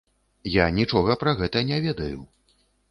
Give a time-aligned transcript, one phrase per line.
[0.53, 2.19] Я нічога пра гэта не ведаю.